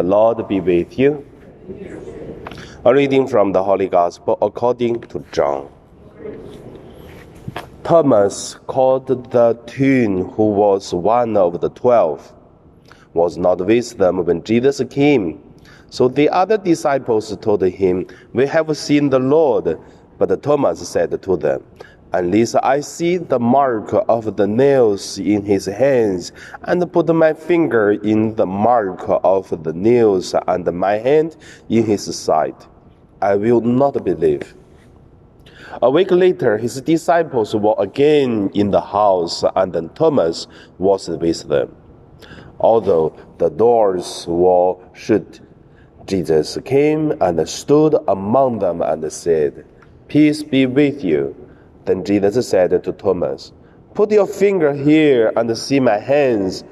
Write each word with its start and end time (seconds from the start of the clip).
The 0.00 0.06
Lord 0.06 0.48
be 0.48 0.60
with 0.60 0.98
you. 0.98 1.26
A 2.86 2.94
reading 2.94 3.26
from 3.26 3.52
the 3.52 3.62
Holy 3.62 3.86
Gospel 3.86 4.38
according 4.40 5.02
to 5.12 5.22
John. 5.30 5.68
Thomas, 7.84 8.54
called 8.66 9.08
the 9.08 9.52
twin, 9.66 10.26
who 10.30 10.52
was 10.52 10.94
one 10.94 11.36
of 11.36 11.60
the 11.60 11.68
twelve, 11.68 12.32
was 13.12 13.36
not 13.36 13.58
with 13.66 13.98
them 13.98 14.24
when 14.24 14.42
Jesus 14.42 14.80
came. 14.88 15.38
So 15.90 16.08
the 16.08 16.30
other 16.30 16.56
disciples 16.56 17.36
told 17.36 17.60
him, 17.60 18.06
We 18.32 18.46
have 18.46 18.74
seen 18.78 19.10
the 19.10 19.18
Lord. 19.18 19.78
But 20.16 20.42
Thomas 20.42 20.88
said 20.88 21.20
to 21.20 21.36
them, 21.36 21.62
Unless 22.12 22.56
I 22.56 22.80
see 22.80 23.18
the 23.18 23.38
mark 23.38 23.94
of 24.08 24.36
the 24.36 24.46
nails 24.46 25.16
in 25.18 25.44
his 25.44 25.66
hands, 25.66 26.32
and 26.62 26.92
put 26.92 27.08
my 27.14 27.32
finger 27.32 27.92
in 27.92 28.34
the 28.34 28.46
mark 28.46 29.04
of 29.06 29.62
the 29.62 29.72
nails, 29.72 30.34
and 30.48 30.66
my 30.72 30.98
hand 30.98 31.36
in 31.68 31.84
his 31.84 32.12
side, 32.16 32.56
I 33.22 33.36
will 33.36 33.60
not 33.60 34.04
believe. 34.04 34.54
A 35.80 35.88
week 35.88 36.10
later, 36.10 36.58
his 36.58 36.80
disciples 36.80 37.54
were 37.54 37.76
again 37.78 38.50
in 38.54 38.72
the 38.72 38.80
house, 38.80 39.44
and 39.54 39.94
Thomas 39.94 40.48
was 40.78 41.08
with 41.08 41.48
them. 41.48 41.76
Although 42.58 43.14
the 43.38 43.50
doors 43.50 44.26
were 44.26 44.76
shut, 44.94 45.38
Jesus 46.06 46.58
came 46.64 47.12
and 47.20 47.48
stood 47.48 47.94
among 48.08 48.58
them 48.58 48.82
and 48.82 49.12
said, 49.12 49.64
Peace 50.08 50.42
be 50.42 50.66
with 50.66 51.04
you. 51.04 51.36
Then 51.90 52.04
Jesus 52.04 52.48
said 52.48 52.84
to 52.84 52.92
Thomas, 52.92 53.50
Put 53.94 54.12
your 54.12 54.28
finger 54.28 54.72
here 54.72 55.32
and 55.34 55.58
see 55.58 55.80
my 55.80 55.98
hands. 55.98 56.62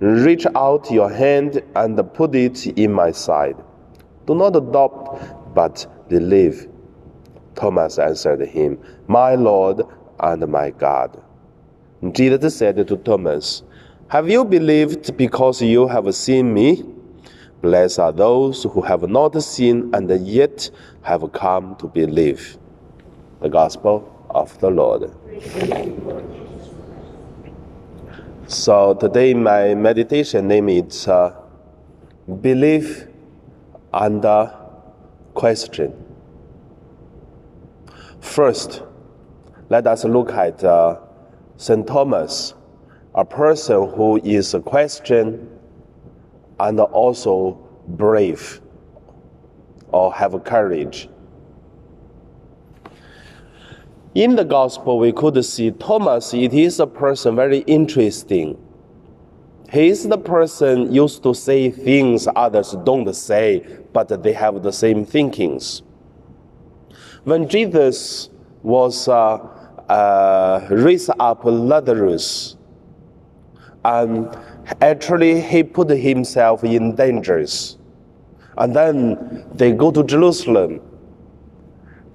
Reach 0.00 0.46
out 0.54 0.90
your 0.90 1.10
hand 1.10 1.60
and 1.76 2.14
put 2.14 2.34
it 2.34 2.66
in 2.68 2.90
my 2.90 3.10
side. 3.10 3.62
Do 4.26 4.34
not 4.34 4.52
doubt, 4.72 5.54
but 5.54 5.86
believe. 6.08 6.66
Thomas 7.54 7.98
answered 7.98 8.40
him, 8.40 8.78
My 9.06 9.34
Lord 9.34 9.82
and 10.18 10.48
my 10.48 10.70
God. 10.70 11.22
Jesus 12.12 12.56
said 12.56 12.76
to 12.88 12.96
Thomas, 12.96 13.64
Have 14.08 14.30
you 14.30 14.46
believed 14.46 15.14
because 15.18 15.60
you 15.60 15.86
have 15.88 16.14
seen 16.14 16.54
me? 16.54 16.82
Blessed 17.60 17.98
are 17.98 18.12
those 18.12 18.62
who 18.62 18.80
have 18.80 19.10
not 19.10 19.42
seen 19.42 19.94
and 19.94 20.08
yet 20.26 20.70
have 21.02 21.30
come 21.32 21.76
to 21.76 21.86
believe. 21.86 22.56
The 23.42 23.50
Gospel 23.50 24.13
of 24.34 24.58
the 24.60 24.70
Lord. 24.70 25.10
So 28.46 28.94
today 28.94 29.32
my 29.32 29.74
meditation 29.74 30.48
name 30.48 30.68
is 30.68 31.08
uh, 31.08 31.34
Belief 32.40 33.06
and 33.92 34.24
uh, 34.24 34.52
Question. 35.34 35.92
First, 38.20 38.82
let 39.68 39.86
us 39.86 40.04
look 40.04 40.30
at 40.32 40.62
uh, 40.62 40.98
St. 41.56 41.86
Thomas, 41.86 42.54
a 43.14 43.24
person 43.24 43.90
who 43.90 44.20
is 44.24 44.54
a 44.54 44.60
question 44.60 45.48
and 46.60 46.80
also 46.80 47.58
brave 47.88 48.60
or 49.88 50.12
have 50.12 50.42
courage. 50.44 51.08
In 54.14 54.36
the 54.36 54.44
gospel, 54.44 55.00
we 55.00 55.12
could 55.12 55.44
see 55.44 55.72
Thomas, 55.72 56.32
it 56.32 56.54
is 56.54 56.78
a 56.78 56.86
person 56.86 57.34
very 57.34 57.58
interesting. 57.60 58.56
He 59.72 59.88
is 59.88 60.06
the 60.06 60.18
person 60.18 60.92
used 60.92 61.24
to 61.24 61.34
say 61.34 61.68
things 61.70 62.28
others 62.36 62.76
don't 62.84 63.12
say, 63.12 63.66
but 63.92 64.22
they 64.22 64.32
have 64.32 64.62
the 64.62 64.72
same 64.72 65.04
thinkings. 65.04 65.82
When 67.24 67.48
Jesus 67.48 68.30
was 68.62 69.08
uh, 69.08 69.38
uh, 69.88 70.66
raised 70.70 71.10
up 71.18 71.44
Lazarus, 71.44 72.56
and 73.84 74.36
actually 74.80 75.40
he 75.40 75.64
put 75.64 75.90
himself 75.90 76.62
in 76.62 76.94
dangers. 76.94 77.78
And 78.56 78.76
then 78.76 79.44
they 79.52 79.72
go 79.72 79.90
to 79.90 80.04
Jerusalem. 80.04 80.80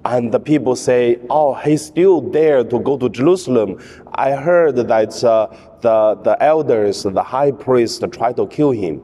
And 0.06 0.32
the 0.32 0.40
people 0.40 0.76
say, 0.76 1.20
Oh, 1.30 1.54
he's 1.56 1.86
still 1.86 2.22
there 2.22 2.64
to 2.64 2.80
go 2.80 2.98
to 2.98 3.10
Jerusalem. 3.10 3.82
I 4.14 4.32
heard 4.32 4.76
that 4.78 5.24
uh, 5.24 5.48
the, 5.82 6.16
the 6.24 6.42
elders, 6.42 7.04
the 7.04 7.24
high 7.24 7.52
priest, 7.52 8.04
tried 8.12 8.38
to 8.38 8.48
kill 8.48 8.72
him. 8.72 9.04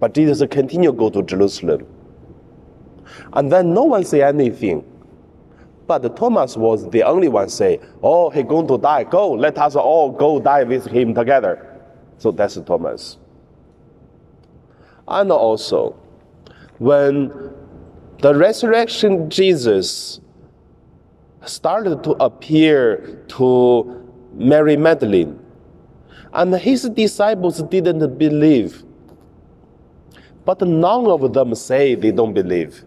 But 0.00 0.14
Jesus 0.14 0.42
continued 0.50 0.92
to 0.92 0.98
go 0.98 1.10
to 1.10 1.22
Jerusalem. 1.22 1.86
And 3.32 3.50
then 3.50 3.72
no 3.74 3.84
one 3.84 4.04
say 4.04 4.22
anything. 4.22 4.84
But 5.86 6.16
Thomas 6.16 6.56
was 6.56 6.88
the 6.90 7.02
only 7.02 7.28
one 7.28 7.48
say, 7.48 7.80
Oh, 8.02 8.30
he's 8.30 8.44
going 8.44 8.68
to 8.68 8.78
die. 8.78 9.04
Go, 9.04 9.32
let 9.32 9.56
us 9.58 9.76
all 9.76 10.10
go 10.10 10.38
die 10.40 10.64
with 10.64 10.86
him 10.86 11.14
together. 11.14 11.80
So 12.18 12.30
that's 12.32 12.56
Thomas. 12.60 13.16
And 15.06 15.32
also, 15.32 15.96
when 16.78 17.32
the 18.20 18.34
resurrection 18.34 19.30
Jesus 19.30 20.20
started 21.44 22.02
to 22.04 22.12
appear 22.12 23.22
to 23.28 24.08
Mary 24.34 24.76
Magdalene, 24.76 25.38
and 26.32 26.54
his 26.54 26.88
disciples 26.90 27.62
didn't 27.62 28.18
believe. 28.18 28.84
But 30.44 30.60
none 30.62 31.06
of 31.06 31.32
them 31.32 31.54
say 31.54 31.94
they 31.94 32.10
don't 32.10 32.32
believe. 32.32 32.84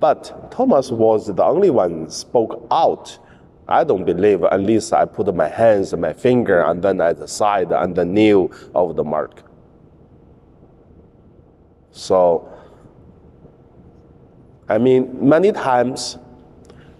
But 0.00 0.50
Thomas 0.50 0.90
was 0.90 1.26
the 1.26 1.44
only 1.44 1.70
one 1.70 2.10
spoke 2.10 2.66
out 2.70 3.18
I 3.66 3.82
don't 3.82 4.04
believe 4.04 4.42
least 4.60 4.92
I 4.92 5.06
put 5.06 5.34
my 5.34 5.48
hands, 5.48 5.94
my 5.94 6.12
finger, 6.12 6.60
and 6.62 6.82
then 6.82 7.00
at 7.00 7.18
the 7.18 7.26
side 7.26 7.72
and 7.72 7.94
the 7.96 8.04
nail 8.04 8.50
of 8.74 8.96
the 8.96 9.04
mark. 9.04 9.42
So, 11.90 12.53
I 14.68 14.78
mean, 14.78 15.28
many 15.28 15.52
times 15.52 16.18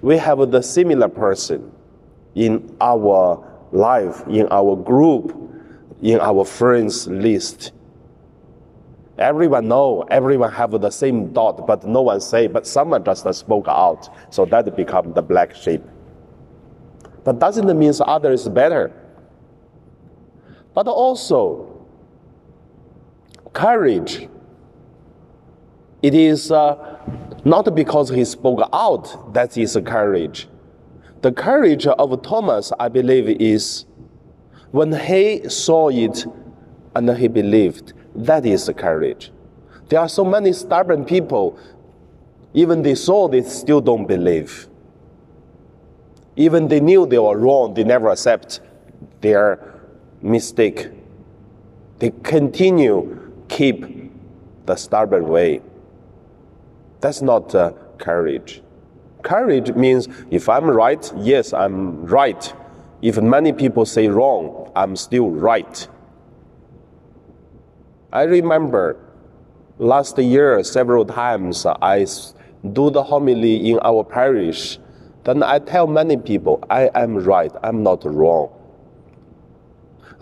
we 0.03 0.17
have 0.19 0.51
the 0.51 0.63
similar 0.63 1.09
person 1.09 1.71
in 2.35 2.77
our 2.81 3.43
life, 3.73 4.27
in 4.29 4.49
our 4.51 4.77
group, 4.77 5.37
in 6.03 6.21
our 6.21 6.45
friends 6.45 7.07
list. 7.07 7.73
Everyone 9.17 9.69
know, 9.69 10.03
everyone 10.11 10.51
have 10.53 10.73
the 10.73 10.91
same 10.91 11.33
thought, 11.33 11.67
but 11.67 11.87
no 11.87 12.03
one 12.03 12.21
say, 12.21 12.49
but 12.49 12.67
someone 12.67 13.05
just 13.05 13.33
spoke 13.35 13.69
out. 13.69 14.09
So 14.35 14.45
that 14.47 14.77
become 14.77 15.13
the 15.13 15.23
black 15.23 15.55
sheep 15.55 15.83
but 17.25 17.39
doesn't 17.39 17.79
mean 17.79 17.93
others 18.07 18.49
better. 18.49 18.93
But 20.75 20.87
also, 20.87 21.87
courage. 23.53 24.29
It 26.03 26.15
is 26.15 26.53
uh, 26.53 26.99
not 27.45 27.75
because 27.75 28.09
he 28.09 28.25
spoke 28.25 28.69
out 28.73 29.35
that 29.35 29.57
is 29.57 29.79
courage. 29.85 30.49
The 31.21 31.33
courage 31.33 31.87
of 31.87 32.23
Thomas, 32.23 32.73
I 32.79 32.89
believe, 32.89 33.29
is 33.41 33.87
when 34.71 34.93
he 34.93 35.49
saw 35.49 35.89
it 35.89 36.27
and 36.95 37.17
he 37.17 37.29
believed. 37.29 37.93
That 38.15 38.47
is 38.47 38.71
courage. 38.77 39.31
There 39.89 40.01
are 40.01 40.09
so 40.09 40.25
many 40.25 40.53
stubborn 40.53 41.05
people, 41.05 41.59
even 42.55 42.83
they 42.83 42.95
saw, 42.95 43.29
they 43.29 43.43
still 43.43 43.81
don't 43.81 44.07
believe. 44.07 44.69
Even 46.37 46.69
they 46.69 46.81
knew 46.81 47.07
they 47.07 47.19
were 47.19 47.39
wrong, 47.39 47.75
they 47.75 47.85
never 47.85 48.09
accept 48.09 48.61
their 49.21 49.75
mistake. 50.23 50.89
They 51.99 52.13
continue 52.23 53.33
keep 53.49 53.85
the 54.67 54.77
stubborn 54.77 55.29
way. 55.29 55.61
That's 57.05 57.21
not 57.21 57.55
uh, 57.55 57.73
courage. 57.99 58.63
Courage 59.23 59.75
means 59.75 60.09
if 60.31 60.49
I'm 60.49 60.65
right, 60.65 61.13
yes, 61.19 61.53
I'm 61.53 62.07
right. 62.07 62.55
If 63.03 63.21
many 63.21 63.53
people 63.53 63.85
say 63.85 64.09
wrong, 64.09 64.73
I'm 64.75 64.97
still 64.97 65.29
right. 65.29 65.87
I 68.11 68.23
remember 68.23 68.97
last 69.77 70.17
year 70.17 70.65
several 70.65 71.05
times 71.05 71.67
I 71.67 72.07
do 72.73 72.89
the 72.89 73.03
homily 73.03 73.71
in 73.71 73.81
our 73.83 74.03
parish 74.03 74.79
then 75.25 75.43
I 75.43 75.59
tell 75.59 75.87
many 75.87 76.17
people 76.17 76.65
I 76.71 76.91
am 76.95 77.17
right, 77.17 77.53
I'm 77.63 77.83
not 77.83 78.07
wrong. 78.07 78.49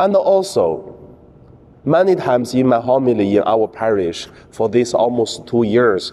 And 0.01 0.17
also, 0.17 0.99
many 1.85 2.17
times 2.17 2.55
in 2.55 2.67
my 2.67 2.81
homily 2.81 3.37
in 3.37 3.45
our 3.47 3.69
parish 3.69 4.27
for 4.51 4.69
this 4.69 4.95
almost 4.95 5.47
two 5.47 5.63
years, 5.63 6.13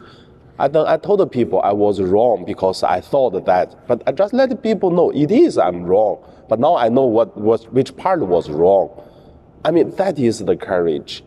I, 0.60 0.66
I 0.66 0.98
told 0.98 1.22
the 1.22 1.28
people 1.28 1.62
I 1.62 1.72
was 1.72 2.02
wrong 2.02 2.44
because 2.46 2.84
I 2.84 3.00
thought 3.00 3.46
that, 3.46 3.88
but 3.88 4.04
I 4.06 4.12
just 4.12 4.34
let 4.34 4.62
people 4.62 4.92
know 4.92 5.10
it 5.10 5.32
is 5.32 5.58
I'm 5.58 5.84
wrong. 5.84 6.24
But 6.50 6.60
now 6.60 6.76
I 6.76 6.90
know 6.90 7.06
what 7.06 7.38
was 7.38 7.68
which 7.70 7.96
part 7.96 8.20
was 8.20 8.50
wrong. 8.50 8.90
I 9.64 9.72
mean 9.72 9.92
that 9.96 10.20
is 10.20 10.40
the 10.40 10.58
courage. 10.58 11.24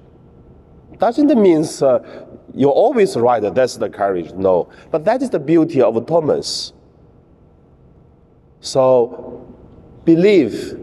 Doesn't 0.98 1.34
mean 1.40 1.64
uh, 1.80 1.98
you're 2.54 2.70
always 2.70 3.16
right, 3.16 3.42
that's 3.54 3.76
the 3.78 3.88
courage. 3.88 4.32
No. 4.32 4.68
But 4.90 5.04
that 5.06 5.22
is 5.22 5.30
the 5.30 5.40
beauty 5.40 5.80
of 5.80 6.06
Thomas. 6.06 6.72
So, 8.60 9.54
believe 10.04 10.78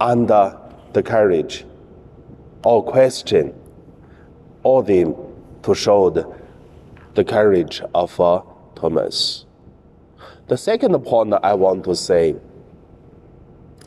under 0.00 0.58
the 0.92 1.02
courage 1.02 1.64
or 2.64 2.84
question 2.84 3.54
all 4.62 4.82
them 4.82 5.14
to 5.62 5.74
show 5.74 6.10
the, 6.10 6.37
the 7.18 7.24
courage 7.24 7.82
of 7.96 8.20
uh, 8.20 8.40
Thomas. 8.76 9.44
The 10.46 10.56
second 10.56 10.96
point 11.00 11.34
I 11.42 11.52
want 11.52 11.82
to 11.86 11.96
say 11.96 12.36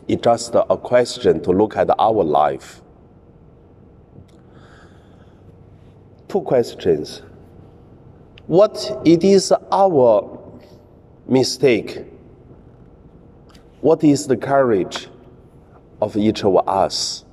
is 0.05 0.17
just 0.21 0.53
a 0.53 0.75
question 0.75 1.41
to 1.43 1.51
look 1.51 1.77
at 1.77 1.89
our 1.97 2.25
life. 2.25 2.81
Two 6.27 6.41
questions. 6.41 7.21
What 8.47 9.01
it 9.05 9.23
is 9.23 9.53
our 9.71 10.37
mistake? 11.25 11.99
What 13.79 14.03
is 14.03 14.27
the 14.27 14.35
courage 14.35 15.07
of 16.01 16.17
each 16.17 16.43
of 16.43 16.67
us? 16.67 17.23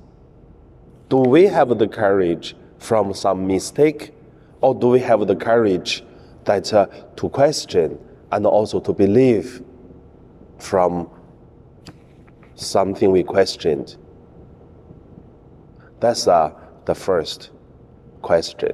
Do 1.09 1.17
we 1.17 1.43
have 1.47 1.77
the 1.77 1.89
courage 1.89 2.55
from 2.77 3.13
some 3.13 3.45
mistake, 3.45 4.13
or 4.61 4.75
do 4.75 4.87
we 4.87 4.99
have 4.99 5.25
the 5.27 5.35
courage 5.35 6.03
that 6.45 6.73
uh, 6.73 6.87
to 7.15 7.29
question 7.29 7.97
and 8.31 8.45
also 8.45 8.79
to 8.79 8.93
believe 8.93 9.63
from 10.59 11.09
something 12.55 13.11
we 13.11 13.23
questioned? 13.23 13.97
That's 15.99 16.27
uh, 16.27 16.53
the 16.85 16.95
first 16.95 17.51
question. 18.21 18.71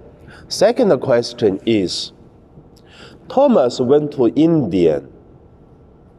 Second 0.48 0.98
question 1.00 1.60
is 1.66 2.12
Thomas 3.30 3.80
went 3.80 4.12
to 4.14 4.28
India 4.36 5.04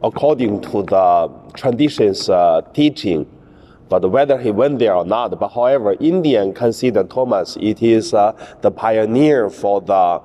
according 0.03 0.61
to 0.61 0.83
the 0.83 1.31
tradition's 1.55 2.29
uh, 2.29 2.61
teaching 2.73 3.25
but 3.89 4.09
whether 4.09 4.37
he 4.37 4.51
went 4.51 4.79
there 4.79 4.93
or 4.93 5.05
not, 5.05 5.39
but 5.39 5.49
however, 5.49 5.95
Indian 5.99 6.53
consider 6.53 7.03
Thomas 7.03 7.57
it 7.61 7.81
is 7.81 8.13
uh, 8.13 8.33
the 8.61 8.71
pioneer 8.71 9.49
for 9.49 9.81
the 9.81 10.21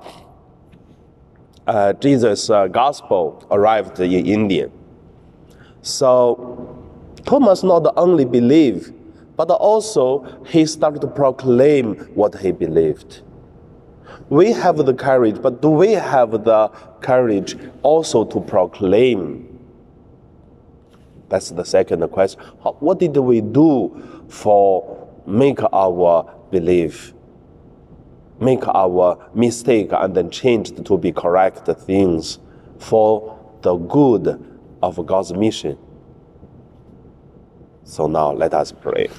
uh, 1.65 1.93
Jesus 1.93 2.49
uh, 2.49 2.67
gospel 2.67 3.45
arrived 3.49 3.99
in 3.99 4.25
India. 4.25 4.69
So 5.81 6.83
Thomas 7.25 7.63
not 7.63 7.93
only 7.97 8.25
believed, 8.25 8.93
but 9.35 9.49
also 9.49 10.25
he 10.45 10.65
started 10.65 11.01
to 11.01 11.07
proclaim 11.07 11.95
what 12.15 12.37
he 12.39 12.51
believed. 12.51 13.21
We 14.29 14.51
have 14.51 14.77
the 14.77 14.93
courage, 14.93 15.41
but 15.41 15.61
do 15.61 15.69
we 15.69 15.91
have 15.93 16.31
the 16.43 16.69
courage 17.01 17.57
also 17.81 18.25
to 18.25 18.39
proclaim 18.39 19.52
that's 21.33 21.49
the 21.49 21.65
second 21.65 22.07
question. 22.09 22.39
What 22.61 22.99
did 22.99 23.17
we 23.17 23.41
do 23.41 24.23
for 24.29 25.09
make 25.25 25.57
our 25.73 26.31
belief, 26.51 27.15
make 28.39 28.67
our 28.67 29.31
mistake, 29.33 29.89
and 29.93 30.13
then 30.13 30.29
change 30.29 30.75
to 30.75 30.95
be 30.95 31.11
correct 31.11 31.65
things 31.65 32.37
for 32.77 33.35
the 33.63 33.73
good 33.73 34.45
of 34.83 35.03
God's 35.07 35.33
mission? 35.33 35.75
So 37.83 38.05
now 38.05 38.31
let 38.31 38.53
us 38.53 38.71
pray. 38.71 39.09